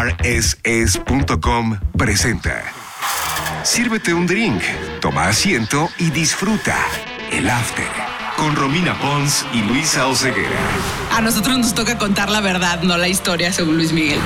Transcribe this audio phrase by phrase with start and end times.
[0.00, 2.62] rss.com presenta.
[3.62, 4.62] Sírvete un drink,
[5.00, 6.76] toma asiento y disfruta
[7.30, 7.86] el after
[8.36, 10.58] con Romina Pons y Luisa Oceguera.
[11.12, 14.20] A nosotros nos toca contar la verdad, no la historia, según Luis Miguel.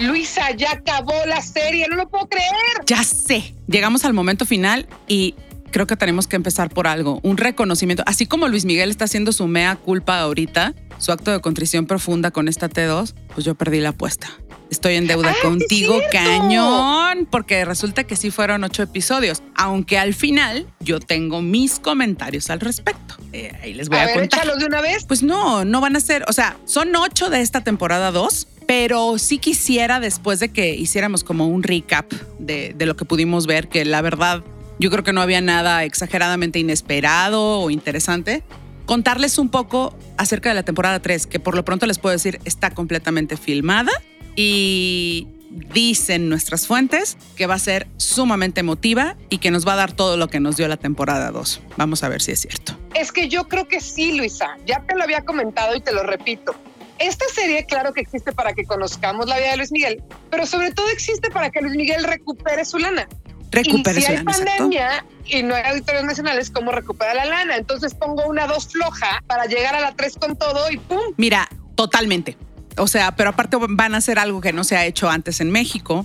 [0.00, 2.50] Luisa, ya acabó la serie, no lo puedo creer.
[2.84, 5.34] Ya sé, llegamos al momento final y
[5.74, 8.04] creo que tenemos que empezar por algo, un reconocimiento.
[8.06, 12.30] Así como Luis Miguel está haciendo su mea culpa ahorita, su acto de contrición profunda
[12.30, 14.30] con esta T2, pues yo perdí la apuesta.
[14.70, 20.14] Estoy en deuda ¡Ay, contigo, cañón, porque resulta que sí fueron ocho episodios, aunque al
[20.14, 23.16] final yo tengo mis comentarios al respecto.
[23.32, 24.56] Eh, ahí les voy a, a ver, contar.
[24.56, 25.04] de una vez.
[25.06, 29.18] Pues no, no van a ser, o sea, son ocho de esta temporada dos, pero
[29.18, 33.66] sí quisiera después de que hiciéramos como un recap de, de lo que pudimos ver,
[33.68, 34.44] que la verdad
[34.78, 38.42] yo creo que no había nada exageradamente inesperado o interesante,
[38.86, 42.40] contarles un poco acerca de la temporada 3, que por lo pronto les puedo decir
[42.44, 43.92] está completamente filmada
[44.36, 45.28] y
[45.72, 49.92] dicen nuestras fuentes que va a ser sumamente emotiva y que nos va a dar
[49.92, 51.60] todo lo que nos dio la temporada 2.
[51.76, 52.76] Vamos a ver si es cierto.
[52.94, 54.56] Es que yo creo que sí, Luisa.
[54.66, 56.54] Ya te lo había comentado y te lo repito.
[56.98, 60.70] Esta serie, claro que existe para que conozcamos la vida de Luis Miguel, pero sobre
[60.70, 63.08] todo existe para que Luis Miguel recupere su lana.
[63.54, 64.44] Recupere y si hay exacto.
[64.44, 67.56] pandemia y no hay auditores nacionales, ¿cómo recupera la lana?
[67.56, 71.00] Entonces pongo una dos floja para llegar a la tres con todo y ¡pum!
[71.16, 72.36] Mira, totalmente.
[72.76, 75.50] O sea, pero aparte van a hacer algo que no se ha hecho antes en
[75.50, 76.04] México.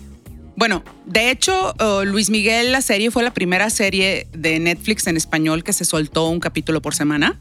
[0.55, 5.15] Bueno, de hecho, uh, Luis Miguel, la serie fue la primera serie de Netflix en
[5.15, 7.39] español que se soltó un capítulo por semana.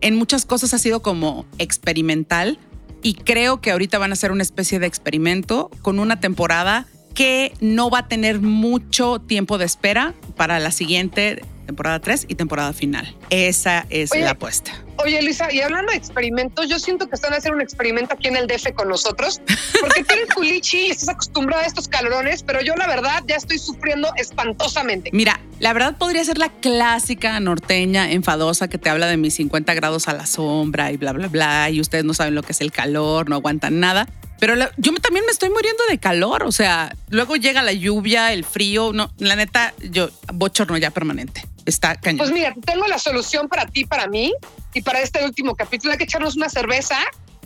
[0.00, 2.58] En muchas cosas ha sido como experimental
[3.02, 6.86] y creo que ahorita van a hacer una especie de experimento con una temporada
[7.16, 12.34] que no va a tener mucho tiempo de espera para la siguiente temporada 3 y
[12.36, 13.16] temporada final.
[13.30, 14.72] Esa es Oye, la apuesta.
[14.98, 18.28] Oye, Luisa, y hablando de experimentos, yo siento que están a hacer un experimento aquí
[18.28, 19.40] en el DF con nosotros,
[19.80, 23.36] porque tú eres culichi y estás acostumbrada a estos calorones, pero yo la verdad ya
[23.36, 25.10] estoy sufriendo espantosamente.
[25.12, 29.72] Mira, la verdad podría ser la clásica norteña enfadosa que te habla de mis 50
[29.72, 32.60] grados a la sombra y bla, bla, bla, y ustedes no saben lo que es
[32.60, 34.06] el calor, no aguantan nada.
[34.38, 37.72] Pero la- yo me- también me estoy muriendo de calor, o sea, luego llega la
[37.72, 41.46] lluvia, el frío, no, la neta, yo, bochorno ya permanente.
[41.64, 42.18] Está cañón.
[42.18, 44.32] Pues mira, tengo la solución para ti, para mí
[44.74, 45.92] y para este último capítulo.
[45.92, 46.98] Hay que echarnos una cerveza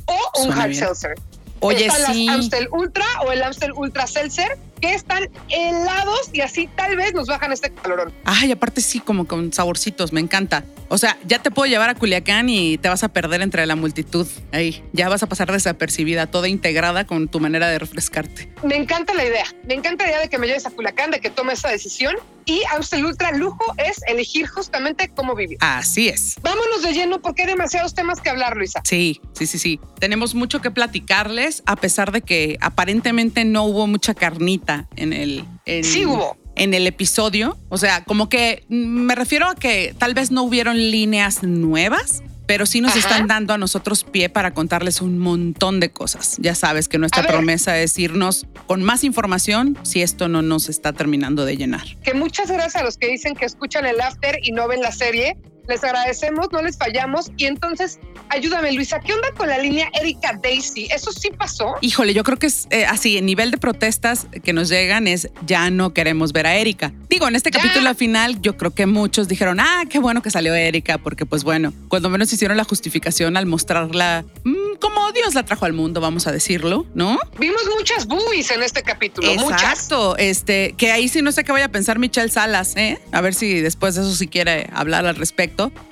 [0.06, 0.84] o un Suena hard bien.
[0.84, 1.14] seltzer.
[1.60, 2.26] Oye, Están sí.
[2.26, 7.14] las Amstel Ultra o el Amstel Ultra Seltzer que están helados y así tal vez
[7.14, 8.12] nos bajan este calorón.
[8.24, 10.64] Ay, aparte sí, como con saborcitos, me encanta.
[10.88, 13.76] O sea, ya te puedo llevar a Culiacán y te vas a perder entre la
[13.76, 14.26] multitud.
[14.52, 18.52] Ahí, ya vas a pasar desapercibida, toda integrada con tu manera de refrescarte.
[18.64, 19.44] Me encanta la idea.
[19.68, 22.16] Me encanta la idea de que me lleves a Culiacán, de que tome esa decisión.
[22.46, 25.58] Y Amstel Ultra Lujo es elegir justamente cómo vivir.
[25.60, 26.34] Así es.
[26.42, 28.80] Vámonos de lleno porque hay demasiados temas que hablar, Luisa.
[28.84, 29.78] Sí, sí, sí, sí.
[30.00, 35.44] Tenemos mucho que platicarles, a pesar de que aparentemente no hubo mucha carnita en el.
[35.66, 36.36] en- Sí hubo.
[36.56, 37.56] En el episodio.
[37.70, 42.66] O sea, como que me refiero a que tal vez no hubieron líneas nuevas, pero
[42.66, 42.98] sí nos Ajá.
[42.98, 46.36] están dando a nosotros pie para contarles un montón de cosas.
[46.38, 50.92] Ya sabes que nuestra promesa es irnos con más información si esto no nos está
[50.92, 51.84] terminando de llenar.
[52.02, 54.92] Que muchas gracias a los que dicen que escuchan el after y no ven la
[54.92, 55.36] serie.
[55.68, 57.30] Les agradecemos, no les fallamos.
[57.36, 57.98] Y entonces,
[58.28, 60.88] ayúdame, Luisa, ¿qué onda con la línea Erika Daisy?
[60.90, 61.74] ¿Eso sí pasó?
[61.80, 65.28] Híjole, yo creo que es eh, así, el nivel de protestas que nos llegan es
[65.46, 66.92] ya no queremos ver a Erika.
[67.08, 67.60] Digo, en este Ya.
[67.60, 71.44] capítulo final yo creo que muchos dijeron, ah, qué bueno que salió Erika, porque pues
[71.44, 76.00] bueno, cuando menos hicieron la justificación al mostrarla mm, como Dios la trajo al mundo,
[76.00, 77.18] vamos a decirlo, ¿no?
[77.38, 79.62] Vimos muchas boobies en este capítulo, muchas.
[79.62, 82.98] Exacto, este, que ahí sí no sé qué vaya a pensar Michelle Salas, ¿eh?
[83.12, 85.49] A ver si después de eso sí quiere hablar al respecto.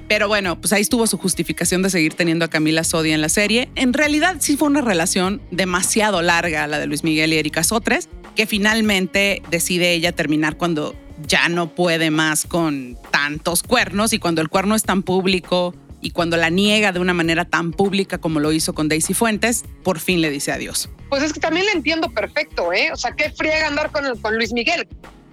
[0.09, 3.29] Pero bueno, pues ahí estuvo su justificación de seguir teniendo a Camila Sodi en la
[3.29, 3.69] serie.
[3.75, 8.09] En realidad sí fue una relación demasiado larga la de Luis Miguel y Erika Sotres,
[8.35, 10.95] que finalmente decide ella terminar cuando
[11.27, 16.11] ya no puede más con tantos cuernos y cuando el cuerno es tan público y
[16.11, 19.99] cuando la niega de una manera tan pública como lo hizo con Daisy Fuentes, por
[19.99, 20.89] fin le dice adiós.
[21.09, 22.91] Pues es que también le entiendo perfecto, ¿eh?
[22.93, 24.87] O sea, qué friega andar con, con Luis Miguel.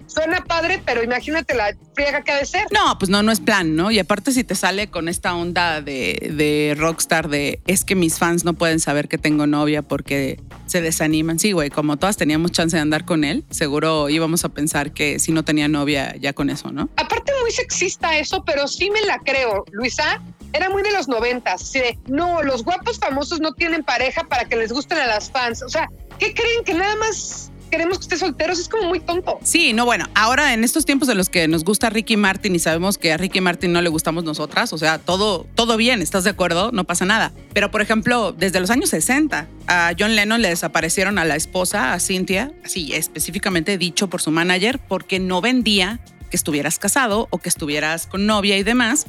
[0.07, 2.68] Suena padre, pero imagínate la friega que ha de ser.
[2.72, 3.92] No, pues no, no es plan, ¿no?
[3.92, 8.18] Y aparte si te sale con esta onda de, de rockstar de es que mis
[8.18, 11.40] fans no pueden saber que tengo novia porque se desaniman.
[11.40, 15.19] Sí, güey, como todas teníamos chance de andar con él, seguro íbamos a pensar que
[15.19, 16.90] si no tenía novia ya con eso, ¿no?
[16.98, 20.22] Aparte muy sexista eso, pero sí me la creo, Luisa.
[20.54, 24.56] Era muy de los noventas, de, no, los guapos famosos no tienen pareja para que
[24.56, 25.62] les gusten a las fans.
[25.62, 29.39] O sea, ¿qué creen que nada más queremos que esté solteros, es como muy tonto.
[29.44, 32.59] Sí, no, bueno, ahora en estos tiempos en los que nos gusta Ricky Martin y
[32.59, 36.23] sabemos que a Ricky Martin no le gustamos nosotras, o sea, todo, todo bien, ¿estás
[36.23, 36.71] de acuerdo?
[36.71, 37.31] No pasa nada.
[37.53, 41.94] Pero, por ejemplo, desde los años 60, a John Lennon le desaparecieron a la esposa,
[41.94, 47.38] a Cynthia, así específicamente dicho por su manager, porque no vendía que estuvieras casado o
[47.38, 49.06] que estuvieras con novia y demás,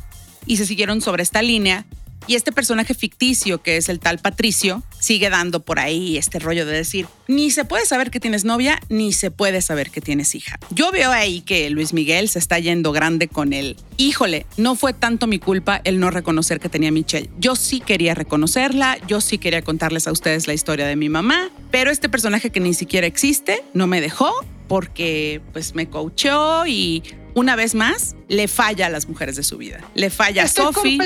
[0.47, 1.85] y se siguieron sobre esta línea
[2.27, 6.67] y este personaje ficticio, que es el tal Patricio, sigue dando por ahí este rollo
[6.67, 10.35] de decir, ni se puede saber que tienes novia, ni se puede saber que tienes
[10.35, 10.59] hija.
[10.71, 13.77] Yo veo ahí que Luis Miguel se está yendo grande con él.
[13.97, 17.31] Híjole, no fue tanto mi culpa el no reconocer que tenía Michelle.
[17.39, 21.51] Yo sí quería reconocerla, yo sí quería contarles a ustedes la historia de mi mamá,
[21.71, 24.33] pero este personaje que ni siquiera existe no me dejó
[24.69, 27.03] porque pues me coachó y
[27.35, 29.81] una vez más le falla a las mujeres de su vida.
[29.95, 30.99] Le falla a Sophie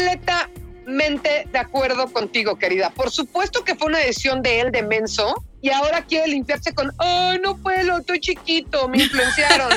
[0.90, 2.90] de acuerdo contigo, querida.
[2.90, 6.90] Por supuesto que fue una decisión de él de menso y ahora quiere limpiarse con,
[6.98, 9.70] oh, no puedo, estoy chiquito, me influenciaron.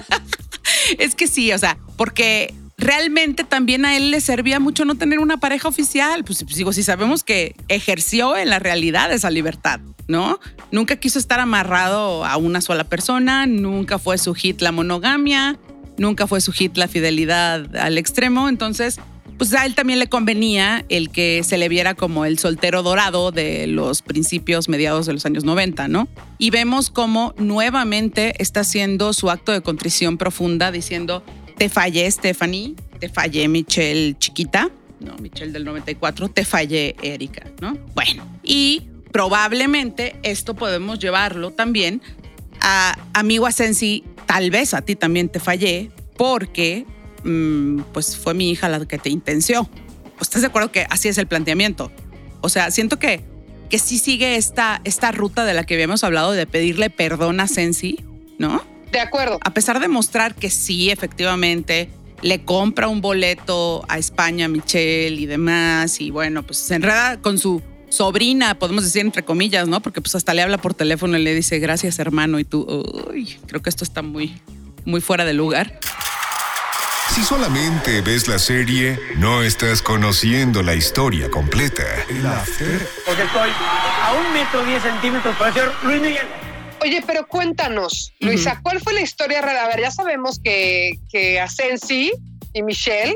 [0.98, 5.20] es que sí, o sea, porque realmente también a él le servía mucho no tener
[5.20, 6.24] una pareja oficial.
[6.24, 10.40] Pues, pues digo, si sabemos que ejerció en la realidad esa libertad, ¿no?
[10.72, 15.58] Nunca quiso estar amarrado a una sola persona, nunca fue su hit la monogamia,
[15.98, 18.50] nunca fue su hit la fidelidad al extremo.
[18.50, 19.00] Entonces,
[19.38, 23.32] pues a él también le convenía el que se le viera como el soltero dorado
[23.32, 26.08] de los principios mediados de los años 90, ¿no?
[26.38, 31.24] Y vemos cómo nuevamente está haciendo su acto de contrición profunda diciendo,
[31.58, 34.70] te fallé Stephanie, te fallé Michelle chiquita,
[35.00, 37.78] no, Michelle del 94, te fallé Erika, ¿no?
[37.94, 42.02] Bueno, y probablemente esto podemos llevarlo también
[42.62, 46.86] a amigo Asensi, tal vez a ti también te fallé, porque
[47.24, 49.70] Mm, pues fue mi hija la que te intenció.
[50.20, 51.92] ¿Estás de acuerdo que así es el planteamiento?
[52.42, 53.24] O sea, siento que,
[53.70, 57.48] que sí sigue esta, esta ruta de la que habíamos hablado de pedirle perdón a
[57.48, 58.04] Sensi,
[58.38, 58.62] ¿no?
[58.92, 59.40] De acuerdo.
[59.44, 61.90] A pesar de mostrar que sí, efectivamente,
[62.22, 67.20] le compra un boleto a España a Michelle y demás, y bueno, pues se enreda
[67.20, 69.82] con su sobrina, podemos decir entre comillas, ¿no?
[69.82, 72.66] Porque pues hasta le habla por teléfono y le dice, gracias hermano, y tú,
[73.10, 74.34] uy, creo que esto está muy,
[74.86, 75.80] muy fuera de lugar.
[77.10, 81.84] Si solamente ves la serie, no estás conociendo la historia completa.
[82.10, 82.88] El after.
[83.06, 83.50] Porque estoy
[84.02, 86.28] a un metro diez centímetros para ser Luis Miguel.
[86.82, 89.58] Oye, pero cuéntanos, Luisa, ¿cuál fue la historia real?
[89.58, 92.12] A ver, ya sabemos que, que Asensi
[92.54, 93.16] y Michelle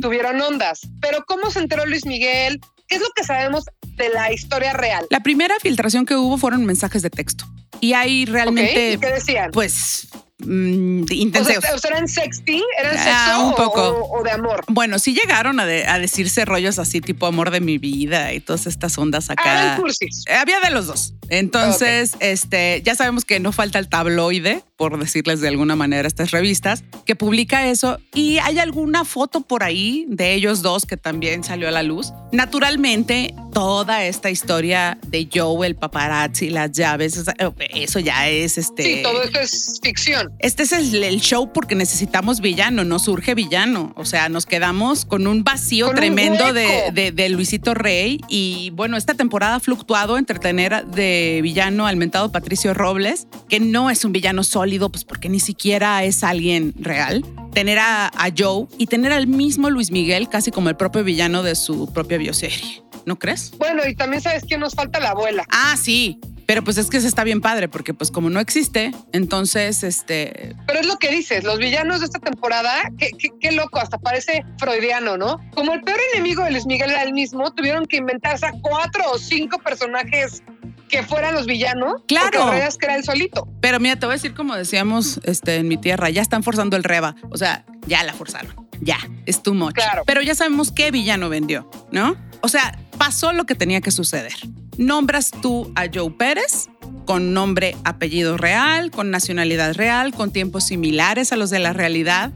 [0.00, 2.60] tuvieron ondas, pero ¿cómo se enteró Luis Miguel?
[2.88, 3.64] ¿Qué es lo que sabemos
[3.96, 5.06] de la historia real?
[5.10, 7.44] La primera filtración que hubo fueron mensajes de texto.
[7.80, 8.98] Y ahí realmente.
[9.00, 9.50] ¿Qué decían?
[9.52, 10.08] Pues
[10.38, 11.04] Mm.
[11.40, 11.60] O sea,
[11.90, 12.62] ¿eran sexting?
[12.78, 14.08] ¿Eran ah, sexo un poco.
[14.10, 14.64] O, de amor?
[14.68, 18.98] Bueno, sí llegaron a, decirse rollos así, tipo amor de mi vida y todas estas
[18.98, 19.74] ondas acá.
[19.74, 20.24] Ah, cursis.
[20.26, 21.14] Eh, había de los dos.
[21.28, 26.32] Entonces, este, ya sabemos que no falta el tabloide, por decirles de alguna manera, estas
[26.32, 27.98] revistas, que publica eso.
[28.14, 32.12] Y hay alguna foto por ahí de ellos dos que también salió a la luz.
[32.32, 37.24] Naturalmente, toda esta historia de Joe, el paparazzi, las llaves,
[37.70, 38.82] eso ya es este.
[38.82, 40.32] Sí, todo esto es ficción.
[40.40, 43.92] Este es el, show porque necesitamos villano, no surge villano.
[43.96, 48.20] O sea, nos quedamos con un vacío tremendo de, de, Luisito Rey.
[48.28, 53.60] Y bueno, esta temporada ha fluctuado entre tener de villano al mentado Patricio Robles, que
[53.60, 57.24] no es un villano sólido, pues porque ni siquiera es alguien real.
[57.52, 61.42] Tener a, a Joe y tener al mismo Luis Miguel, casi como el propio villano
[61.42, 62.82] de su propia bioserie.
[63.06, 63.52] ¿No crees?
[63.58, 65.44] Bueno, y también sabes que nos falta la abuela.
[65.50, 66.18] Ah, sí.
[66.46, 70.54] Pero pues es que se está bien padre, porque pues como no existe, entonces este...
[70.66, 73.10] Pero es lo que dices, los villanos de esta temporada, qué,
[73.40, 75.40] qué, loco, hasta parece freudiano, ¿no?
[75.54, 79.04] Como el peor enemigo de Luis Miguel era el mismo, tuvieron que inventarse a cuatro
[79.10, 80.42] o cinco personajes
[80.88, 82.02] que fueran los villanos.
[82.06, 82.50] Claro.
[82.50, 83.48] Que era el solito.
[83.60, 86.76] Pero mira, te voy a decir como decíamos este, en mi tierra, ya están forzando
[86.76, 87.16] el reba.
[87.30, 88.54] O sea, ya la forzaron.
[88.80, 89.74] Ya, es too much.
[89.74, 90.02] Claro.
[90.06, 92.16] Pero ya sabemos qué villano vendió, ¿no?
[92.40, 94.34] O sea, pasó lo que tenía que suceder
[94.78, 96.68] nombras tú a Joe Pérez
[97.06, 102.32] con nombre, apellido real, con nacionalidad real, con tiempos similares a los de la realidad.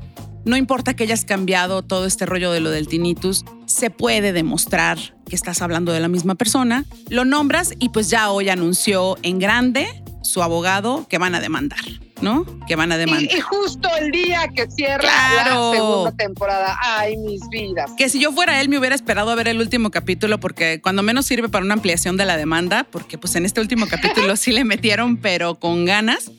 [0.48, 4.98] No importa que hayas cambiado todo este rollo de lo del tinnitus, se puede demostrar
[5.28, 6.86] que estás hablando de la misma persona.
[7.10, 9.86] Lo nombras y pues ya hoy anunció en grande
[10.22, 11.84] su abogado que van a demandar.
[12.22, 12.46] ¿no?
[12.66, 13.30] Que van a demandar.
[13.30, 16.78] Y, justo el día que cierra la segunda temporada.
[16.80, 17.90] Ay, mis vidas.
[17.98, 21.02] Que si yo fuera él me hubiera esperado a ver el último capítulo porque cuando
[21.02, 24.52] menos sirve para una ampliación de la demanda, porque pues en este último capítulo sí
[24.52, 26.32] le metieron, pero con ganas,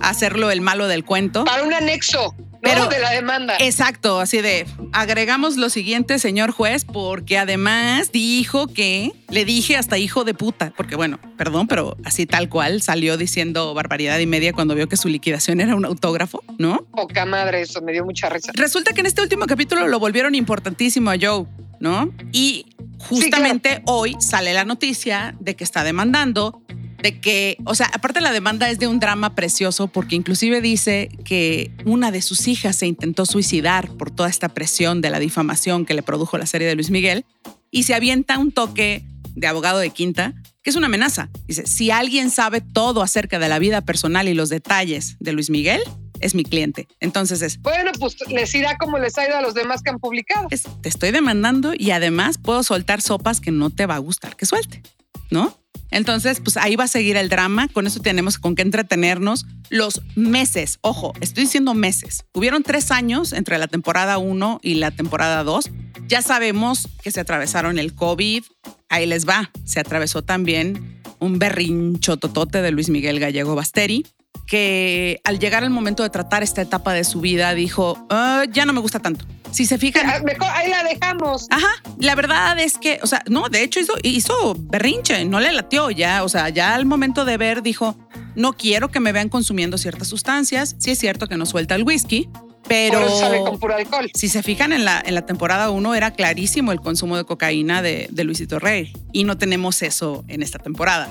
[0.00, 1.44] hacerlo el malo del cuento.
[1.44, 2.34] Para un anexo.
[2.62, 3.56] Pero de la demanda.
[3.58, 9.98] Exacto, así de agregamos lo siguiente, señor juez, porque además dijo que le dije hasta
[9.98, 14.52] hijo de puta, porque bueno, perdón, pero así tal cual salió diciendo barbaridad y media
[14.52, 16.84] cuando vio que su liquidación era un autógrafo, ¿no?
[16.92, 18.52] Poca madre, eso me dio mucha risa.
[18.54, 21.46] Resulta que en este último capítulo lo volvieron importantísimo a Joe,
[21.80, 22.12] ¿no?
[22.32, 22.66] Y
[22.98, 26.62] justamente hoy sale la noticia de que está demandando
[27.02, 31.10] de que, o sea, aparte la demanda es de un drama precioso porque inclusive dice
[31.24, 35.86] que una de sus hijas se intentó suicidar por toda esta presión de la difamación
[35.86, 37.24] que le produjo la serie de Luis Miguel
[37.70, 39.04] y se avienta un toque
[39.34, 41.30] de abogado de quinta que es una amenaza.
[41.46, 45.48] Dice, si alguien sabe todo acerca de la vida personal y los detalles de Luis
[45.48, 45.80] Miguel,
[46.20, 46.86] es mi cliente.
[47.00, 47.60] Entonces es...
[47.62, 50.48] Bueno, pues les irá como les ha ido a los demás que han publicado.
[50.48, 54.44] te estoy demandando y además puedo soltar sopas que no te va a gustar que
[54.44, 54.82] suelte,
[55.30, 55.59] ¿no?
[55.90, 57.68] Entonces, pues ahí va a seguir el drama.
[57.68, 60.78] Con eso tenemos con qué entretenernos los meses.
[60.82, 62.24] Ojo, estoy diciendo meses.
[62.32, 65.70] Hubieron tres años entre la temporada 1 y la temporada 2.
[66.06, 68.44] Ya sabemos que se atravesaron el COVID.
[68.88, 69.50] Ahí les va.
[69.64, 74.04] Se atravesó también un berrincho totote de Luis Miguel Gallego Basteri
[74.50, 78.66] que al llegar el momento de tratar esta etapa de su vida dijo, ah, ya
[78.66, 79.24] no me gusta tanto.
[79.52, 80.10] Si se fijan...
[80.10, 80.20] Ah,
[80.54, 81.46] ahí la dejamos.
[81.50, 81.68] Ajá,
[82.00, 85.92] la verdad es que, o sea, no, de hecho hizo, hizo berrinche, no le latió
[85.92, 87.96] ya, o sea, ya al momento de ver dijo,
[88.34, 91.84] no quiero que me vean consumiendo ciertas sustancias, sí es cierto que no suelta el
[91.84, 92.28] whisky,
[92.66, 93.06] pero
[93.44, 94.10] con puro alcohol.
[94.14, 97.82] Si se fijan en la, en la temporada 1 era clarísimo el consumo de cocaína
[97.82, 101.08] de, de Luisito Rey y no tenemos eso en esta temporada,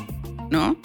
[0.50, 0.76] ¿no?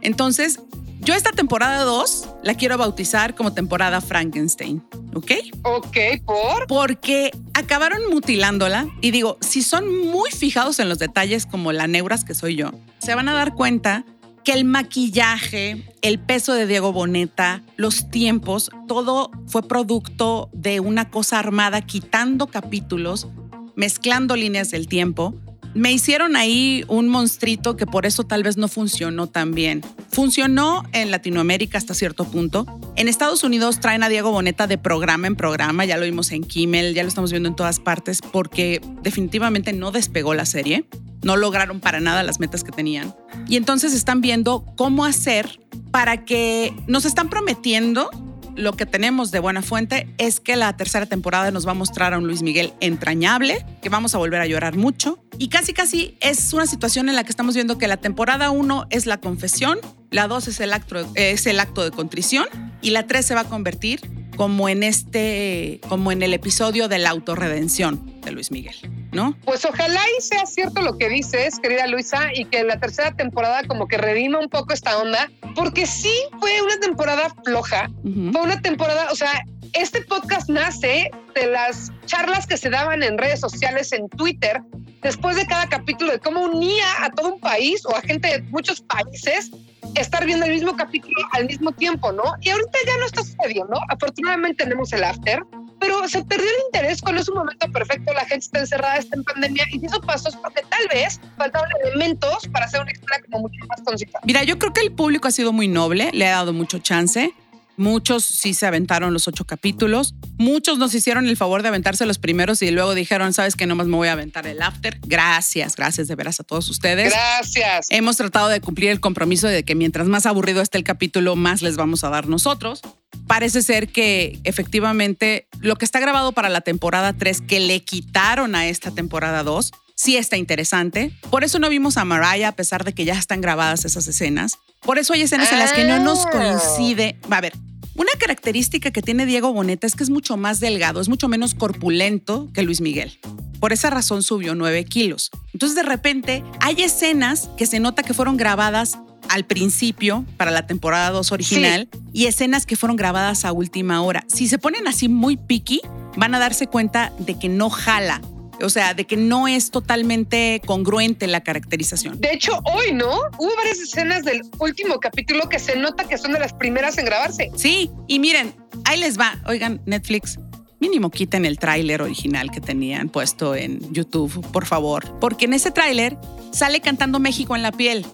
[0.00, 0.60] Entonces,
[1.08, 4.84] yo esta temporada 2 la quiero bautizar como temporada Frankenstein,
[5.14, 5.32] ¿ok?
[5.62, 5.96] Ok,
[6.26, 6.66] ¿por?
[6.66, 12.26] Porque acabaron mutilándola y digo, si son muy fijados en los detalles como la neuras
[12.26, 14.04] que soy yo, se van a dar cuenta
[14.44, 21.08] que el maquillaje, el peso de Diego Boneta, los tiempos, todo fue producto de una
[21.08, 23.28] cosa armada quitando capítulos,
[23.76, 25.34] mezclando líneas del tiempo
[25.78, 29.82] me hicieron ahí un monstruito que por eso tal vez no funcionó tan bien.
[30.10, 32.66] Funcionó en Latinoamérica hasta cierto punto.
[32.96, 36.42] En Estados Unidos traen a Diego Boneta de programa en programa, ya lo vimos en
[36.42, 40.84] Kimmel, ya lo estamos viendo en todas partes, porque definitivamente no despegó la serie.
[41.22, 43.14] No lograron para nada las metas que tenían.
[43.48, 45.60] Y entonces están viendo cómo hacer
[45.92, 48.10] para que nos están prometiendo
[48.58, 52.12] lo que tenemos de buena fuente es que la tercera temporada nos va a mostrar
[52.12, 55.18] a un Luis Miguel entrañable, que vamos a volver a llorar mucho.
[55.38, 58.88] Y casi, casi es una situación en la que estamos viendo que la temporada 1
[58.90, 59.78] es la confesión,
[60.10, 62.46] la 2 es el acto, es el acto de contrición
[62.82, 66.98] y la 3 se va a convertir como en este, como en el episodio de
[67.00, 68.76] la autorredención de Luis Miguel.
[69.10, 69.36] ¿no?
[69.44, 73.64] Pues ojalá y sea cierto lo que dices, querida Luisa, y que la tercera temporada
[73.64, 78.62] como que redima un poco esta onda, porque sí fue una temporada floja, fue una
[78.62, 83.92] temporada, o sea, este podcast nace de las charlas que se daban en redes sociales,
[83.92, 84.62] en Twitter,
[85.02, 88.42] después de cada capítulo, de cómo unía a todo un país o a gente de
[88.42, 89.50] muchos países
[89.94, 92.24] estar viendo el mismo capítulo al mismo tiempo, ¿no?
[92.40, 93.78] Y ahorita ya no está sucediendo.
[93.88, 95.42] Afortunadamente tenemos el after,
[95.80, 99.16] pero se perdió el interés cuando es un momento perfecto, la gente está encerrada, está
[99.16, 103.20] en pandemia, y eso pasó es porque tal vez faltaban elementos para hacer una historia
[103.30, 104.18] como mucho más concisa.
[104.24, 107.32] Mira, yo creo que el público ha sido muy noble, le ha dado mucho chance.
[107.78, 110.14] Muchos sí se aventaron los ocho capítulos.
[110.36, 113.86] Muchos nos hicieron el favor de aventarse los primeros y luego dijeron, sabes que nomás
[113.86, 114.98] me voy a aventar el after.
[115.06, 117.12] Gracias, gracias de veras a todos ustedes.
[117.12, 117.86] Gracias.
[117.90, 121.62] Hemos tratado de cumplir el compromiso de que mientras más aburrido esté el capítulo, más
[121.62, 122.82] les vamos a dar nosotros.
[123.28, 128.56] Parece ser que efectivamente lo que está grabado para la temporada 3, que le quitaron
[128.56, 131.12] a esta temporada 2, sí está interesante.
[131.30, 134.58] Por eso no vimos a Mariah, a pesar de que ya están grabadas esas escenas.
[134.80, 136.30] Por eso hay escenas en las que no nos ah.
[136.30, 137.18] coincide.
[137.30, 137.52] A ver,
[137.94, 141.54] una característica que tiene Diego Boneta es que es mucho más delgado, es mucho menos
[141.54, 143.18] corpulento que Luis Miguel.
[143.58, 145.30] Por esa razón subió 9 kilos.
[145.52, 150.66] Entonces de repente hay escenas que se nota que fueron grabadas al principio para la
[150.66, 154.24] temporada 2 original y escenas que fueron grabadas a última hora.
[154.28, 155.80] Si se ponen así muy picky,
[156.16, 158.20] van a darse cuenta de que no jala
[158.60, 162.20] o sea, de que no es totalmente congruente la caracterización.
[162.20, 163.20] De hecho, hoy, ¿no?
[163.38, 167.04] Hubo varias escenas del último capítulo que se nota que son de las primeras en
[167.04, 167.50] grabarse.
[167.56, 169.40] Sí, y miren, ahí les va.
[169.46, 170.38] Oigan, Netflix,
[170.80, 175.18] mínimo quiten el tráiler original que tenían puesto en YouTube, por favor.
[175.20, 176.16] Porque en ese tráiler
[176.52, 178.06] sale cantando México en la piel.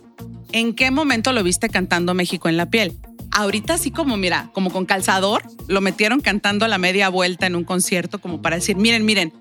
[0.52, 2.96] ¿En qué momento lo viste cantando México en la piel?
[3.32, 7.56] Ahorita así como, mira, como con calzador, lo metieron cantando a la media vuelta en
[7.56, 9.32] un concierto como para decir, miren, miren,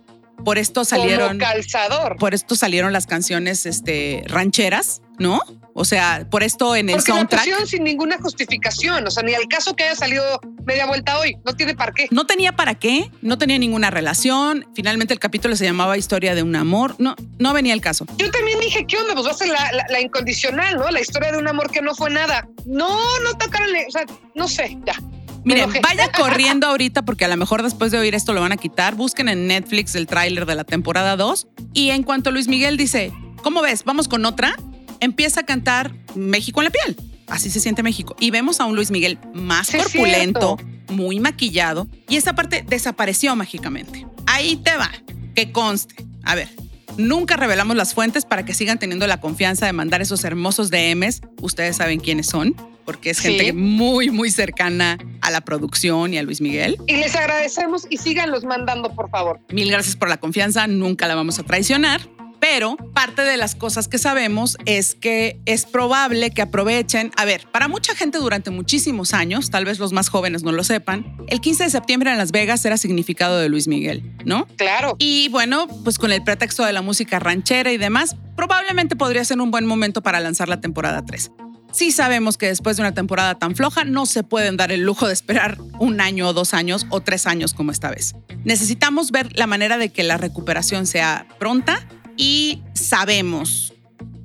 [0.44, 1.38] por esto salieron.
[1.38, 2.18] calzador.
[2.18, 5.42] Por esto salieron las canciones este, rancheras, ¿no?
[5.76, 7.48] O sea, por esto en el Porque soundtrack.
[7.48, 9.08] La sin ninguna justificación.
[9.08, 10.24] O sea, ni al caso que haya salido
[10.66, 11.36] media vuelta hoy.
[11.46, 12.08] No tiene para qué.
[12.12, 14.68] No tenía para qué, no tenía ninguna relación.
[14.76, 16.96] Finalmente el capítulo se llamaba Historia de un amor.
[17.00, 18.06] No, no venía el caso.
[18.18, 19.14] Yo también dije, ¿qué onda?
[19.14, 20.90] Pues va a ser la, incondicional, ¿no?
[20.92, 22.48] La historia de un amor que no fue nada.
[22.66, 24.94] No, no tocaron, o sea, no sé, ya.
[25.44, 28.58] Miren, vaya corriendo ahorita porque a lo mejor después de oír esto lo van a
[28.58, 28.96] quitar.
[28.96, 33.12] Busquen en Netflix el tráiler de la temporada 2 y en cuanto Luis Miguel dice,
[33.42, 33.84] ¿cómo ves?
[33.84, 34.56] ¿Vamos con otra?
[35.00, 36.98] Empieza a cantar México en la piel.
[37.28, 38.16] Así se siente México.
[38.20, 40.58] Y vemos a un Luis Miguel más corpulento,
[40.90, 44.06] muy maquillado y esa parte desapareció mágicamente.
[44.26, 44.92] Ahí te va,
[45.36, 46.06] que conste.
[46.24, 46.50] A ver,
[46.98, 51.22] Nunca revelamos las fuentes para que sigan teniendo la confianza de mandar esos hermosos DMs.
[51.42, 52.56] Ustedes saben quiénes son
[52.86, 56.78] porque es gente muy, muy cercana a la producción y a Luis Miguel.
[56.88, 59.40] Y les agradecemos y síganlos mandando, por favor.
[59.50, 62.02] Mil gracias por la confianza, nunca la vamos a traicionar.
[62.44, 67.48] Pero parte de las cosas que sabemos es que es probable que aprovechen, a ver,
[67.50, 71.40] para mucha gente durante muchísimos años, tal vez los más jóvenes no lo sepan, el
[71.40, 74.46] 15 de septiembre en Las Vegas era significado de Luis Miguel, ¿no?
[74.58, 74.98] Claro.
[75.00, 79.40] Y bueno, pues con el pretexto de la música ranchera y demás, probablemente podría ser
[79.40, 81.32] un buen momento para lanzar la temporada 3.
[81.74, 85.08] Sí sabemos que después de una temporada tan floja no se pueden dar el lujo
[85.08, 88.16] de esperar un año o dos años o tres años como esta vez.
[88.46, 93.74] Necesitamos ver la manera de que la recuperación sea pronta y sabemos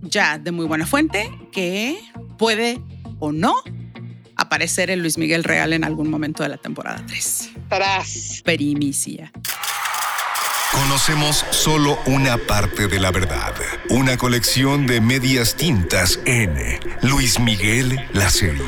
[0.03, 1.99] ya de muy buena fuente que
[2.37, 2.81] puede
[3.19, 3.55] o no
[4.37, 7.51] aparecer el Luis Miguel Real en algún momento de la temporada 3.
[7.69, 8.43] Tras.
[8.45, 9.33] Perimicia.
[10.73, 13.55] Conocemos solo una parte de la verdad.
[13.89, 18.63] Una colección de medias tintas en Luis Miguel, la serie.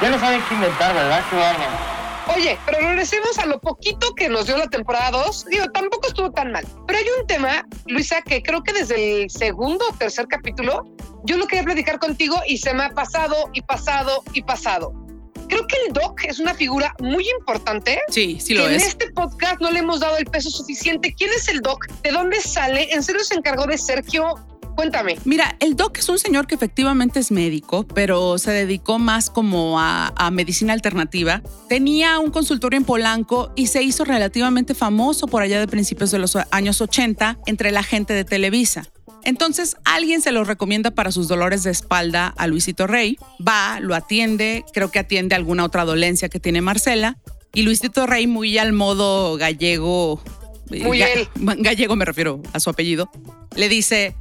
[0.00, 1.22] Ya no saben qué inventar, ¿verdad?
[1.28, 5.46] Qué Oye, pero regresemos a lo poquito que nos dio la temporada 2.
[5.46, 6.64] Digo, tampoco estuvo tan mal.
[6.86, 10.84] Pero hay un tema, Luisa, que creo que desde el segundo o tercer capítulo
[11.24, 15.09] yo lo quería platicar contigo y se me ha pasado y pasado y pasado
[15.50, 18.00] creo que el doc es una figura muy importante.
[18.08, 18.82] Sí, sí lo es.
[18.82, 21.14] En este podcast no le hemos dado el peso suficiente.
[21.16, 21.86] ¿Quién es el doc?
[22.02, 22.92] ¿De dónde sale?
[22.92, 24.36] ¿En serio se encargó de Sergio?
[24.76, 25.18] Cuéntame.
[25.24, 29.78] Mira, el doc es un señor que efectivamente es médico, pero se dedicó más como
[29.78, 31.42] a, a, medicina alternativa.
[31.68, 36.18] Tenía un consultorio en Polanco y se hizo relativamente famoso por allá de principios de
[36.18, 38.86] los años 80 entre la gente de Televisa.
[39.24, 43.18] Entonces alguien se lo recomienda para sus dolores de espalda a Luisito Rey.
[43.46, 47.18] Va, lo atiende, creo que atiende alguna otra dolencia que tiene Marcela.
[47.52, 50.22] Y Luisito Rey, muy al modo gallego,
[50.70, 51.02] eh, muy
[51.58, 53.10] gallego me refiero a su apellido,
[53.56, 54.14] le dice,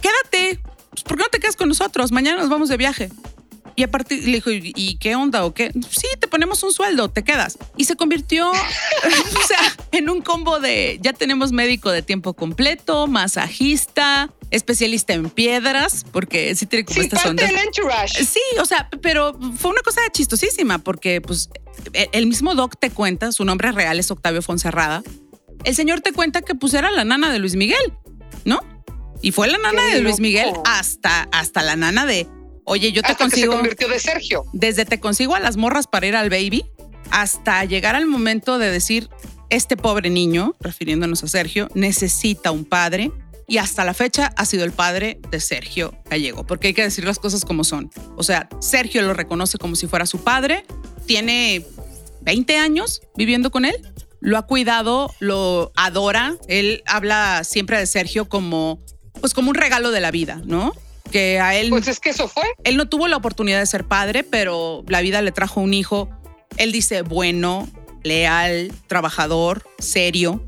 [0.00, 2.12] quédate, pues, ¿por qué no te quedas con nosotros?
[2.12, 3.10] Mañana nos vamos de viaje.
[3.76, 5.72] Y a partir le dijo, ¿y qué onda o qué?
[5.90, 7.58] Sí, te ponemos un sueldo, te quedas.
[7.76, 9.58] Y se convirtió, o sea,
[9.90, 16.54] en un combo de ya tenemos médico de tiempo completo, masajista, especialista en piedras, porque
[16.54, 17.50] sí tiene como sí, estas ondas.
[18.10, 21.50] Sí, o sea, pero fue una cosa chistosísima, porque pues
[21.92, 25.02] e, el mismo Doc te cuenta, su nombre real es Octavio Fonserrada.
[25.64, 27.92] El señor te cuenta que pues era la nana de Luis Miguel,
[28.44, 28.60] ¿no?
[29.22, 32.28] Y fue la nana de Luis Miguel hasta, hasta la nana de,
[32.64, 33.52] oye, yo te consigo.
[33.52, 34.44] se convirtió de Sergio.
[34.52, 36.64] Desde te consigo a las morras para ir al baby
[37.10, 39.08] hasta llegar al momento de decir,
[39.50, 43.12] este pobre niño, refiriéndonos a Sergio, necesita un padre
[43.46, 47.04] y hasta la fecha ha sido el padre de Sergio Gallego, porque hay que decir
[47.04, 47.90] las cosas como son.
[48.16, 50.64] O sea, Sergio lo reconoce como si fuera su padre,
[51.06, 51.66] tiene
[52.22, 53.76] 20 años viviendo con él,
[54.20, 58.80] lo ha cuidado, lo adora, él habla siempre de Sergio como
[59.20, 60.72] pues como un regalo de la vida, ¿no?
[61.10, 62.44] Que a él Pues es que eso fue.
[62.64, 66.08] Él no tuvo la oportunidad de ser padre, pero la vida le trajo un hijo.
[66.56, 67.68] Él dice bueno,
[68.02, 70.44] leal, trabajador, serio.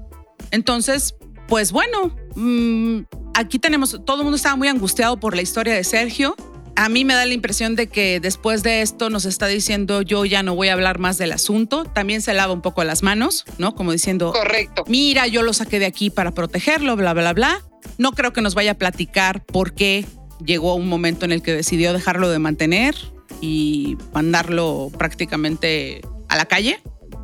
[0.50, 1.14] Entonces,
[1.48, 3.00] pues bueno, mm,
[3.34, 6.34] aquí tenemos, todo el mundo estaba muy angustiado por la historia de Sergio.
[6.74, 10.26] A mí me da la impresión de que después de esto nos está diciendo yo
[10.26, 11.84] ya no voy a hablar más del asunto.
[11.84, 13.74] También se lava un poco las manos, ¿no?
[13.74, 14.84] Como diciendo, correcto.
[14.86, 17.62] Mira, yo lo saqué de aquí para protegerlo, bla, bla, bla.
[17.96, 20.04] No creo que nos vaya a platicar por qué
[20.44, 22.94] llegó un momento en el que decidió dejarlo de mantener
[23.40, 26.80] y mandarlo prácticamente a la calle,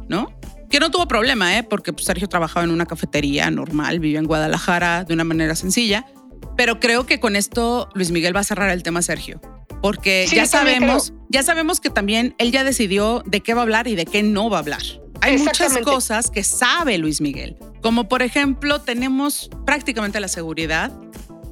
[0.08, 0.32] ¿no?
[0.72, 1.62] Que no tuvo problema, ¿eh?
[1.62, 6.06] porque pues, Sergio trabajaba en una cafetería normal, vivía en Guadalajara de una manera sencilla,
[6.56, 9.38] pero creo que con esto Luis Miguel va a cerrar el tema Sergio,
[9.82, 13.86] porque ya sabemos, ya sabemos que también él ya decidió de qué va a hablar
[13.86, 14.82] y de qué no va a hablar.
[15.20, 20.90] Hay muchas cosas que sabe Luis Miguel, como por ejemplo tenemos prácticamente la seguridad,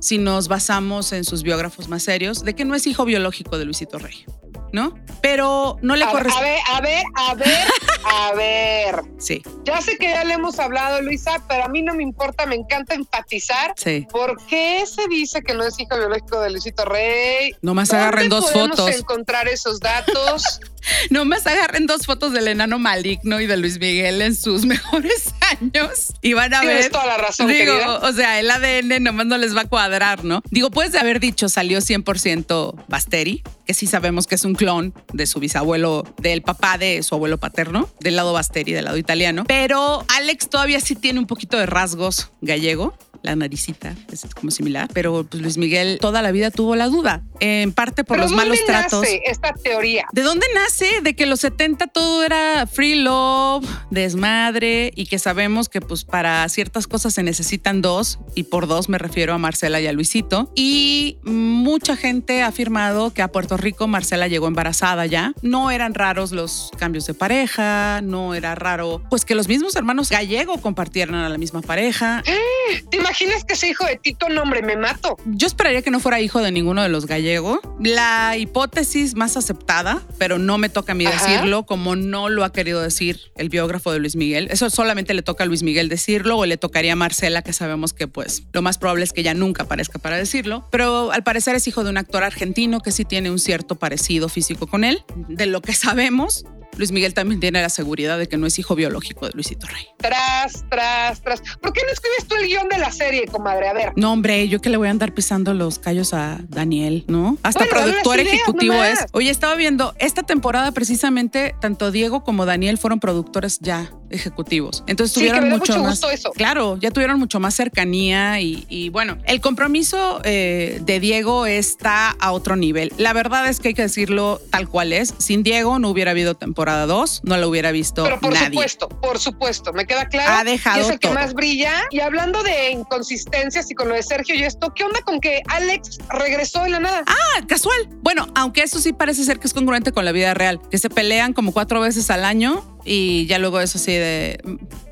[0.01, 3.67] si nos basamos en sus biógrafos más serios, de que no es hijo biológico de
[3.67, 4.25] Luisito Rey.
[4.73, 4.99] ¿No?
[5.23, 6.57] Pero no le corresponde.
[6.69, 7.69] A ver, a ver, a ver,
[8.05, 9.03] A ver.
[9.19, 9.43] Sí.
[9.65, 12.55] Ya sé que ya le hemos hablado, Luisa, pero a mí no me importa, me
[12.55, 13.75] encanta enfatizar.
[13.77, 14.07] Sí.
[14.11, 17.55] ¿Por qué se dice que no es hijo biológico de Luisito Rey?
[17.61, 18.77] Nomás agarren dos ¿Dónde fotos.
[18.81, 20.61] podemos encontrar esos datos?
[21.11, 26.13] Nomás agarren dos fotos del enano maligno y de Luis Miguel en sus mejores años
[26.23, 26.93] y van a Tienes ver.
[26.93, 27.99] toda la razón, Digo, querida.
[27.99, 30.43] o sea, el ADN nomás no les va a cuadrar, ¿no?
[30.51, 35.27] Digo, puedes haber dicho salió 100% Basteri, que sí sabemos que es un clon de
[35.27, 39.45] su bisabuelo, del papá de su abuelo paterno, del lado Basteri, del lado italiano.
[39.47, 42.95] Pero Alex todavía sí tiene un poquito de rasgos gallego.
[43.23, 47.23] La naricita es como similar, pero pues Luis Miguel toda la vida tuvo la duda,
[47.41, 49.03] en parte por ¿Pero los dónde malos tratos.
[49.03, 50.07] nace esta teoría?
[50.13, 51.01] ¿De dónde nace?
[51.03, 56.49] De que los 70 todo era free love, desmadre y que sabemos que pues para
[56.49, 60.51] ciertas cosas se necesitan dos y por dos me refiero a Marcela y a Luisito.
[60.55, 65.33] Y mucha gente ha afirmado que a Puerto Rico Marcela llegó embarazada ya.
[65.43, 70.11] No eran raros los cambios de pareja, no era raro pues que los mismos hermanos
[70.11, 72.23] gallego compartieran a la misma pareja.
[72.91, 75.17] ¿Te imaginas que ese hijo de Tito, no, hombre, me mato?
[75.27, 77.59] Yo esperaría que no fuera hijo de ninguno de los gallegos.
[77.81, 81.29] La hipótesis más aceptada, pero no me toca a mí Ajá.
[81.29, 84.49] decirlo, como no lo ha querido decir el biógrafo de Luis Miguel.
[84.51, 87.93] Eso solamente le toca a Luis Miguel decirlo o le tocaría a Marcela, que sabemos
[87.93, 90.69] que pues lo más probable es que ella nunca aparezca para decirlo.
[90.71, 94.29] Pero al parecer es hijo de un actor argentino que sí tiene un cierto parecido
[94.29, 95.03] físico con él.
[95.29, 96.45] De lo que sabemos,
[96.81, 99.87] Luis Miguel también tiene la seguridad de que no es hijo biológico de Luisito Rey.
[99.99, 101.43] Tras, tras, tras.
[101.61, 103.69] ¿Por qué no escribes tú el guion de la serie, comadre?
[103.69, 103.93] A ver.
[103.97, 107.37] No, hombre, yo que le voy a andar pisando los callos a Daniel, ¿no?
[107.43, 109.03] Hasta Bueno, productor ideas ejecutivo nomás.
[109.03, 109.07] es.
[109.13, 114.85] Oye, estaba viendo, esta temporada precisamente, tanto Diego como Daniel fueron productores ya ejecutivos.
[114.87, 115.91] Entonces Sí, que tuvieron me da mucho, mucho más.
[115.93, 116.31] gusto eso.
[116.33, 122.11] Claro, ya tuvieron mucho más cercanía y, y bueno, el compromiso eh, de Diego está
[122.11, 122.93] a otro nivel.
[122.99, 125.15] La verdad es que hay que decirlo tal cual es.
[125.19, 128.49] Sin Diego no hubiera habido temporada 2, no la hubiera visto Pero por nadie.
[128.49, 130.33] supuesto, por supuesto, me queda claro.
[130.39, 131.73] Ha dejado y es el que más brilla.
[131.91, 135.43] Y hablando de inconsistencias y con lo de Sergio y esto, ¿qué onda con que
[135.49, 137.03] Alex regresó en la nada?
[137.07, 137.89] Ah, casual.
[138.03, 140.91] Bueno, aunque eso sí parece ser que es congruente con la vida real, que se
[140.91, 144.41] pelean como cuatro veces al año y ya luego es así de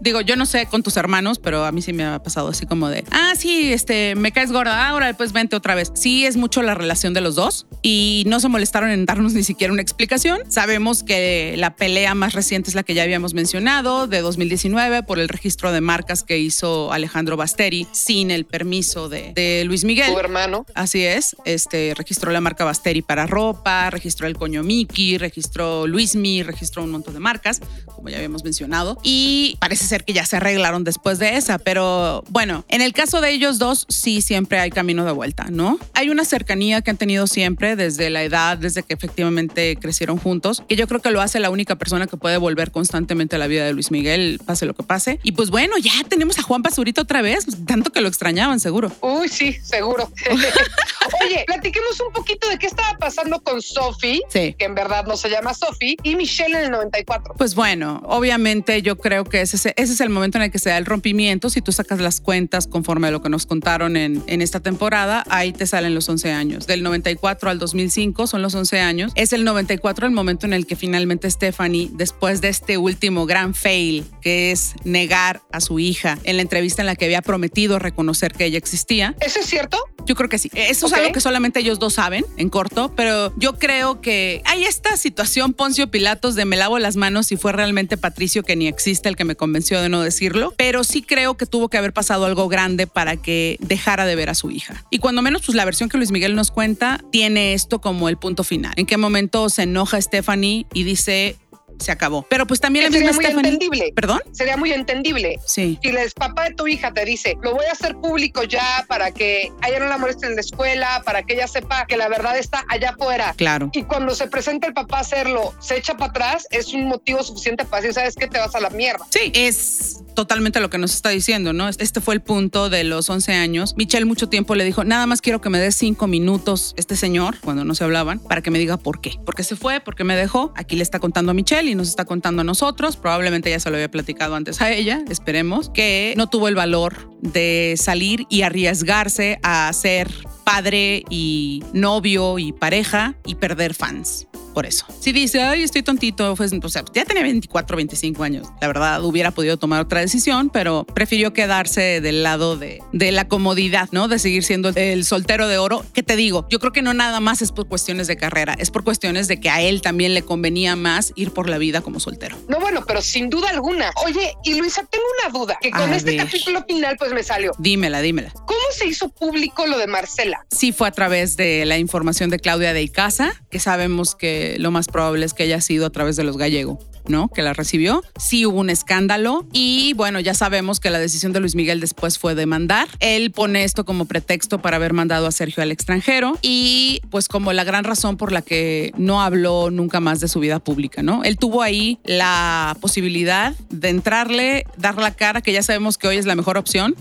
[0.00, 2.66] digo yo no sé con tus hermanos pero a mí sí me ha pasado así
[2.66, 6.36] como de ah sí este me caes gorda ahora pues vente otra vez sí es
[6.36, 9.82] mucho la relación de los dos y no se molestaron en darnos ni siquiera una
[9.82, 10.40] explicación.
[10.48, 15.18] Sabemos que la pelea más reciente es la que ya habíamos mencionado de 2019 por
[15.18, 20.12] el registro de marcas que hizo Alejandro Basteri sin el permiso de, de Luis Miguel.
[20.12, 20.66] Tu hermano.
[20.74, 26.42] Así es, este registró la marca Basteri para ropa, registró el coño Mickey, registró Luismi,
[26.42, 30.36] registró un montón de marcas, como ya habíamos mencionado, y parece ser que ya se
[30.36, 34.70] arreglaron después de esa, pero bueno, en el caso de ellos dos sí siempre hay
[34.70, 35.78] camino de vuelta, ¿no?
[35.94, 40.62] Hay una cercanía que han tenido siempre desde la edad, desde que efectivamente crecieron juntos,
[40.68, 43.46] que yo creo que lo hace la única persona que puede volver constantemente a la
[43.46, 45.18] vida de Luis Miguel, pase lo que pase.
[45.22, 48.92] Y pues bueno, ya tenemos a Juan Pazurito otra vez, tanto que lo extrañaban, seguro.
[49.00, 50.10] Uy, sí, seguro.
[51.24, 54.54] Oye, platiquemos un poquito de qué estaba pasando con Sophie, Sí.
[54.58, 57.34] que en verdad no se llama Sophie, y Michelle en el 94.
[57.36, 57.67] Pues bueno,
[58.04, 60.86] obviamente yo creo que ese, ese es el momento en el que se da el
[60.86, 61.50] rompimiento.
[61.50, 65.24] Si tú sacas las cuentas conforme a lo que nos contaron en, en esta temporada,
[65.28, 66.66] ahí te salen los 11 años.
[66.66, 69.12] Del 94 al 2005 son los 11 años.
[69.14, 73.54] Es el 94 el momento en el que finalmente Stephanie, después de este último gran
[73.54, 77.78] fail, que es negar a su hija en la entrevista en la que había prometido
[77.78, 79.78] reconocer que ella existía, ¿Eso es cierto?
[80.08, 80.50] yo creo que sí.
[80.54, 84.64] Eso es algo que solamente ellos dos saben en corto, pero yo creo que hay
[84.64, 88.68] esta situación Poncio Pilatos de me lavo las manos si fue realmente Patricio que ni
[88.68, 91.92] existe el que me convenció de no decirlo, pero sí creo que tuvo que haber
[91.92, 94.84] pasado algo grande para que dejara de ver a su hija.
[94.90, 98.16] Y cuando menos pues la versión que Luis Miguel nos cuenta tiene esto como el
[98.16, 98.72] punto final.
[98.76, 101.36] ¿En qué momento se enoja Stephanie y dice
[101.78, 102.26] se acabó?
[102.28, 103.52] Pero pues también la Sería misma muy Stephanie.
[103.52, 103.92] entendible.
[103.94, 104.20] ¿Perdón?
[104.32, 105.38] Sería muy entendible.
[105.46, 105.78] Sí.
[105.82, 109.10] Si el papá de tu hija te dice, lo voy a hacer público ya para
[109.12, 112.08] que a ella no la molesten en la escuela, para que ella sepa que la
[112.08, 113.34] verdad está allá afuera.
[113.36, 113.70] Claro.
[113.72, 117.22] Y cuando se presenta el papá a hacerlo, se echa para atrás, es un motivo
[117.22, 118.26] suficiente para decir, ¿sabes qué?
[118.26, 119.04] Te vas a la mierda.
[119.10, 121.68] Sí, es totalmente lo que nos está diciendo, ¿no?
[121.68, 123.74] Este fue el punto de los 11 años.
[123.76, 127.38] Michelle mucho tiempo le dijo, nada más quiero que me des cinco minutos este señor,
[127.40, 129.12] cuando no se hablaban, para que me diga por qué.
[129.24, 129.80] ¿Por qué se fue?
[129.80, 130.52] ¿Por qué me dejó?
[130.56, 132.96] Aquí le está contando a Michelle y nos está contando a nosotros.
[132.96, 137.10] Probablemente ya se lo había platicado antes a ella, esperemos, que no tuvo el valor
[137.20, 140.08] de salir y arriesgarse a ser
[140.44, 144.27] padre y novio y pareja y perder fans
[144.58, 144.86] por eso.
[144.98, 148.48] Si dice, ay, estoy tontito, pues, o sea, ya tenía 24, 25 años.
[148.60, 153.28] La verdad, hubiera podido tomar otra decisión, pero prefirió quedarse del lado de, de la
[153.28, 154.08] comodidad, ¿no?
[154.08, 155.84] De seguir siendo el soltero de oro.
[155.94, 156.44] ¿Qué te digo?
[156.50, 159.38] Yo creo que no nada más es por cuestiones de carrera, es por cuestiones de
[159.38, 162.36] que a él también le convenía más ir por la vida como soltero.
[162.48, 163.92] No, bueno, pero sin duda alguna.
[164.04, 167.52] Oye, y Luisa, tengo una duda, que con este capítulo final pues me salió.
[167.60, 168.32] Dímela, dímela.
[168.32, 170.44] ¿Cómo se hizo público lo de Marcela?
[170.50, 174.70] Sí fue a través de la información de Claudia de Icaza, que sabemos que lo
[174.70, 176.78] más probable es que haya sido a través de los gallegos.
[177.08, 177.28] ¿No?
[177.28, 178.02] Que la recibió.
[178.18, 182.18] Sí hubo un escándalo y bueno, ya sabemos que la decisión de Luis Miguel después
[182.18, 182.88] fue demandar.
[183.00, 187.52] Él pone esto como pretexto para haber mandado a Sergio al extranjero y pues como
[187.52, 191.24] la gran razón por la que no habló nunca más de su vida pública, ¿no?
[191.24, 196.16] Él tuvo ahí la posibilidad de entrarle, dar la cara, que ya sabemos que hoy
[196.16, 196.94] es la mejor opción.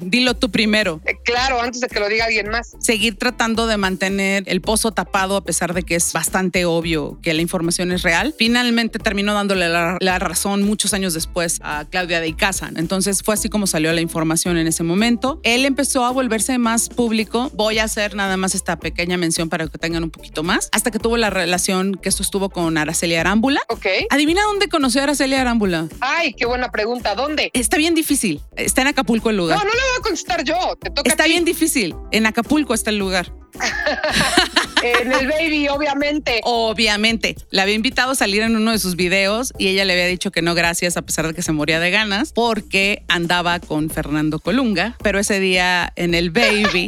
[0.00, 1.00] Dilo tú primero.
[1.04, 2.74] Eh, claro, antes de que lo diga alguien más.
[2.80, 7.34] Seguir tratando de mantener el pozo tapado a pesar de que es bastante obvio que
[7.34, 8.34] la información es real.
[8.36, 12.70] Finalmente terminó dando dándole la, razón muchos años después a Claudia de Icaza.
[12.74, 15.40] Entonces fue así como salió la información en ese momento.
[15.44, 17.50] Él empezó a volverse más público.
[17.54, 20.68] Voy a hacer nada más esta pequeña mención para que tengan un poquito más.
[20.72, 23.60] Hasta que tuvo la relación que sostuvo con Araceli Arámbula.
[23.68, 23.86] Ok.
[24.10, 25.86] Adivina dónde conoció a Araceli Arámbula.
[26.00, 27.14] Ay, qué buena pregunta.
[27.14, 27.50] ¿Dónde?
[27.52, 28.40] Está bien difícil.
[28.56, 29.58] Está en Acapulco el lugar.
[29.58, 30.56] No, no le voy a contestar yo.
[30.80, 31.08] Te toca.
[31.08, 31.94] Está bien difícil.
[32.10, 33.32] En Acapulco está el lugar.
[34.82, 36.40] en el baby, obviamente.
[36.44, 37.36] Obviamente.
[37.50, 40.30] La había invitado a salir en uno de sus videos y ella le había dicho
[40.30, 44.38] que no gracias a pesar de que se moría de ganas porque andaba con Fernando
[44.38, 46.86] Colunga, pero ese día en el baby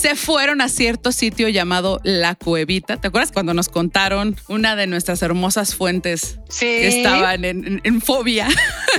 [0.00, 2.96] se fueron a cierto sitio llamado La Cuevita.
[2.96, 8.48] ¿Te acuerdas cuando nos contaron una de nuestras hermosas fuentes que estaban en, fobia?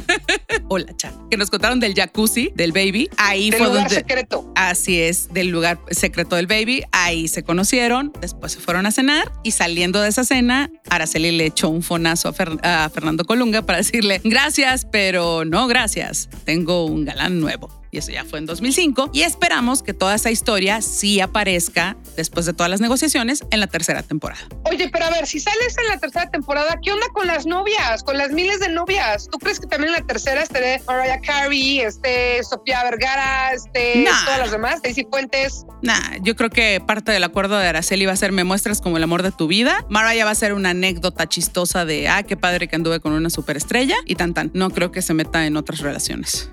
[0.70, 1.14] Hola, chat.
[1.30, 3.10] Que nos contaron del jacuzzi del baby.
[3.18, 3.96] Ahí del fue lugar donde.
[3.96, 4.52] secreto.
[4.56, 6.84] Así es, del lugar secreto del baby.
[6.92, 8.12] Ahí se conocieron.
[8.20, 12.34] Después se fueron a cenar y saliendo de esa cena, Araceli le echó un fonazo
[12.64, 16.30] a, a Fernando Colunga para decirle gracias, pero no gracias.
[16.46, 20.30] Tengo un galán nuevo y eso ya fue en 2005, y esperamos que toda esa
[20.30, 24.42] historia sí aparezca después de todas las negociaciones en la tercera temporada.
[24.66, 28.04] Oye, pero a ver, si sales en la tercera temporada, ¿qué onda con las novias,
[28.04, 29.28] con las miles de novias?
[29.32, 34.40] ¿Tú crees que también en la tercera esté Mariah Carey, este Sofía Vergara, este todas
[34.40, 35.66] las demás, Daisy Fuentes?
[35.82, 38.98] Nah, yo creo que parte del acuerdo de Araceli va a ser me muestras como
[38.98, 39.86] el amor de tu vida.
[39.90, 43.30] Mariah va a ser una anécdota chistosa de, ah, qué padre que anduve con una
[43.30, 44.52] superestrella y tan tan.
[44.54, 46.52] No creo que se meta en otras relaciones.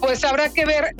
[0.00, 0.96] Pues habrá que ver.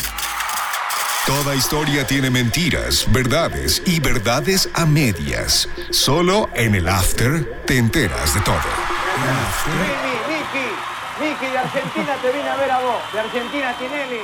[1.27, 5.69] Toda historia tiene mentiras, verdades y verdades a medias.
[5.91, 8.55] Solo en el After te enteras de todo.
[9.75, 13.13] Miki, Miki, Miki de Argentina te vine a ver a vos.
[13.13, 14.21] De Argentina, Tinelli.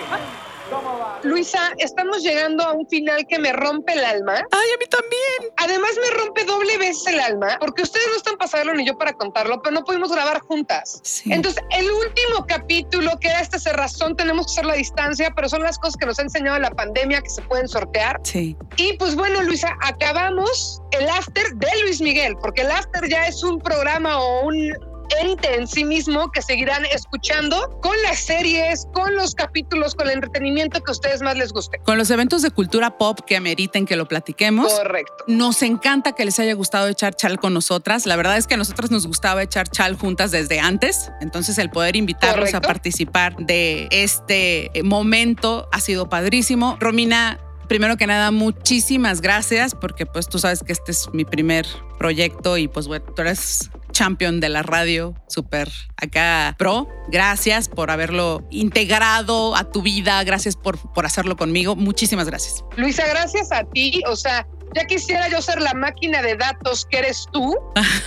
[1.22, 4.34] Luisa, estamos llegando a un final que me rompe el alma.
[4.34, 5.52] Ay, a mí también.
[5.58, 9.12] Además me rompe doble vez el alma, porque ustedes no están pasando ni yo para
[9.12, 11.22] contarlo, pero no pudimos grabar juntas.
[11.26, 15.62] Entonces, el último capítulo, que era este cerrazón, tenemos que hacer la distancia, pero son
[15.62, 18.20] las cosas que nos ha enseñado la pandemia que se pueden sortear.
[18.22, 18.56] Sí.
[18.76, 23.42] Y pues bueno, Luisa, acabamos el after de Luis Miguel, porque el after ya es
[23.42, 24.89] un programa o un
[25.20, 30.14] ente en sí mismo que seguirán escuchando con las series, con los capítulos, con el
[30.14, 31.78] entretenimiento que a ustedes más les guste.
[31.84, 34.72] Con los eventos de cultura pop que ameriten que lo platiquemos.
[34.72, 35.24] Correcto.
[35.26, 38.06] Nos encanta que les haya gustado echar chal con nosotras.
[38.06, 41.10] La verdad es que a nosotras nos gustaba echar chal juntas desde antes.
[41.20, 46.76] Entonces el poder invitarlos a participar de este momento ha sido padrísimo.
[46.80, 51.66] Romina, primero que nada, muchísimas gracias porque pues tú sabes que este es mi primer
[51.98, 56.88] proyecto y pues bueno, tú eres champion de la radio, súper acá pro.
[57.08, 61.76] Gracias por haberlo integrado a tu vida, gracias por, por hacerlo conmigo.
[61.76, 62.64] Muchísimas gracias.
[62.76, 64.02] Luisa, gracias a ti.
[64.08, 67.54] O sea, ya quisiera yo ser la máquina de datos que eres tú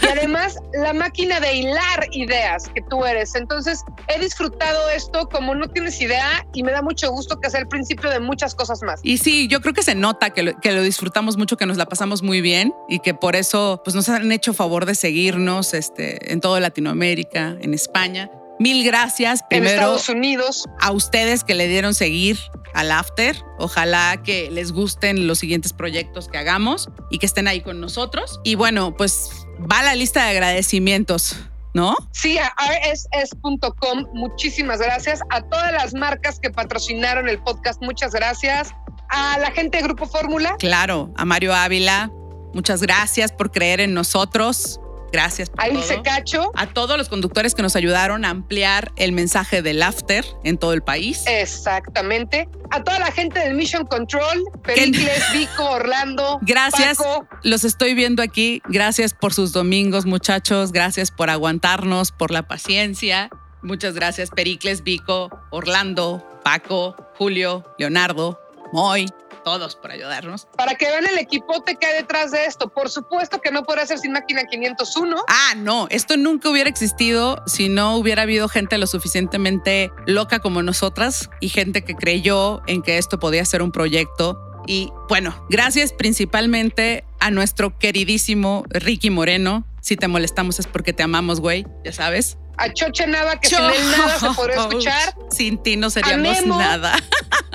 [0.02, 3.36] y además la máquina de hilar ideas que tú eres.
[3.36, 7.60] Entonces, he disfrutado esto como no tienes idea y me da mucho gusto que sea
[7.60, 9.00] el principio de muchas cosas más.
[9.04, 11.78] Y sí, yo creo que se nota que lo, que lo disfrutamos mucho, que nos
[11.78, 15.74] la pasamos muy bien y que por eso pues, nos han hecho favor de seguirnos
[15.74, 18.30] este, en toda Latinoamérica, en España.
[18.60, 22.38] Mil gracias primero en Estados Unidos a ustedes que le dieron seguir
[22.74, 23.36] al After.
[23.58, 28.40] Ojalá que les gusten los siguientes proyectos que hagamos y que estén ahí con nosotros.
[28.44, 29.30] Y bueno, pues
[29.72, 31.36] va la lista de agradecimientos.
[31.76, 31.96] ¿No?
[32.12, 35.22] Sí, a rss.com, muchísimas gracias.
[35.32, 38.70] A todas las marcas que patrocinaron el podcast, muchas gracias.
[39.10, 40.56] A la gente de Grupo Fórmula.
[40.60, 42.12] Claro, a Mario Ávila,
[42.54, 44.80] muchas gracias por creer en nosotros
[45.14, 45.84] Gracias por Ahí todo.
[45.84, 46.52] se cacho.
[46.56, 50.74] A todos los conductores que nos ayudaron a ampliar el mensaje del after en todo
[50.74, 51.24] el país.
[51.28, 52.50] Exactamente.
[52.72, 56.40] A toda la gente del Mission Control, Pericles, Vico, Orlando.
[56.42, 56.98] Gracias.
[56.98, 57.28] Paco.
[57.44, 58.64] Los estoy viendo aquí.
[58.68, 60.72] Gracias por sus domingos, muchachos.
[60.72, 63.30] Gracias por aguantarnos, por la paciencia.
[63.62, 68.40] Muchas gracias, Pericles, Vico, Orlando, Paco, Julio, Leonardo,
[68.74, 69.06] Moy,
[69.44, 70.48] todos por ayudarnos.
[70.58, 72.70] Para que vean el equipote que hay detrás de esto.
[72.70, 75.24] Por supuesto que no podría ser sin máquina 501.
[75.28, 80.64] Ah, no, esto nunca hubiera existido si no hubiera habido gente lo suficientemente loca como
[80.64, 84.40] nosotras y gente que creyó en que esto podía ser un proyecto.
[84.66, 89.66] Y bueno, gracias principalmente a nuestro queridísimo Ricky Moreno.
[89.82, 92.38] Si te molestamos es porque te amamos, güey, ya sabes.
[92.58, 95.16] A Choche Nava, que sin él nada se podría escuchar.
[95.32, 96.58] Sin ti no seríamos Memo.
[96.60, 96.96] nada.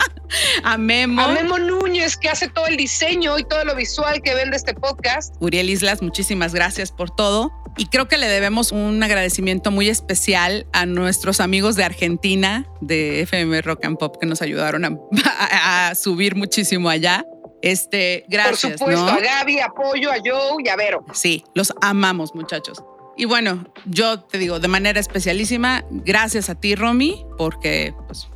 [0.64, 1.22] a Memo.
[1.22, 4.74] A Memo Núñez, que hace todo el diseño y todo lo visual que vende este
[4.74, 5.34] podcast.
[5.40, 7.52] Uriel Islas, muchísimas gracias por todo.
[7.76, 13.20] Y creo que le debemos un agradecimiento muy especial a nuestros amigos de Argentina, de
[13.22, 14.88] FM Rock and Pop, que nos ayudaron a,
[15.24, 17.24] a- a subir muchísimo allá.
[17.62, 18.72] Este, gracias.
[18.78, 19.11] Por supuesto, ¿no?
[19.12, 21.04] a Gaby, apoyo, a Joe y a Vero.
[21.12, 22.82] Sí, los amamos, muchachos.
[23.18, 28.28] Y bueno, yo te digo de manera especialísima, gracias a ti, Romy, porque pues,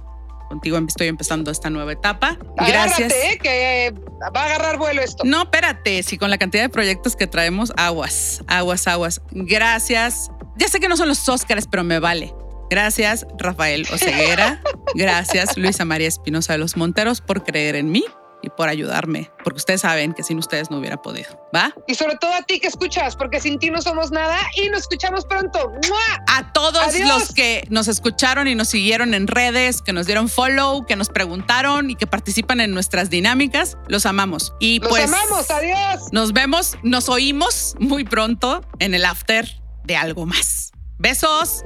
[0.48, 2.36] contigo estoy empezando esta nueva etapa.
[2.56, 3.12] Gracias.
[3.12, 3.94] Agárrate, eh, que
[4.36, 5.22] va a agarrar vuelo esto.
[5.24, 9.22] No, espérate, si con la cantidad de proyectos que traemos, aguas, aguas, aguas.
[9.30, 10.32] Gracias.
[10.56, 12.34] Ya sé que no son los Óscares, pero me vale.
[12.68, 14.60] Gracias, Rafael Oceguera.
[14.96, 18.04] Gracias, Luisa María Espinosa de los Monteros, por creer en mí
[18.42, 21.38] y por ayudarme, porque ustedes saben que sin ustedes no hubiera podido.
[21.54, 21.72] ¿Va?
[21.86, 24.82] Y sobre todo a ti que escuchas, porque sin ti no somos nada y nos
[24.82, 25.70] escuchamos pronto.
[25.88, 26.24] ¡Mua!
[26.28, 27.08] A todos Adiós.
[27.08, 31.08] los que nos escucharon y nos siguieron en redes, que nos dieron follow, que nos
[31.08, 34.54] preguntaron y que participan en nuestras dinámicas, los amamos.
[34.60, 36.12] Y Los pues amamos, adiós.
[36.12, 39.48] nos vemos, nos oímos muy pronto en el after
[39.84, 40.71] de algo más.
[41.02, 41.64] Besos.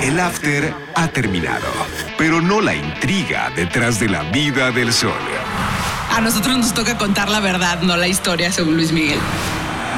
[0.00, 1.66] El after ha terminado,
[2.16, 5.12] pero no la intriga detrás de la vida del sol.
[6.10, 9.18] A nosotros nos toca contar la verdad, no la historia, según Luis Miguel.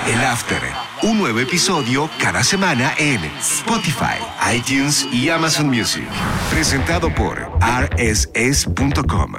[0.08, 0.60] El after,
[1.02, 4.18] un nuevo episodio cada semana en Spotify,
[4.52, 6.08] iTunes y Amazon Music.
[6.50, 9.34] Presentado por rss.com.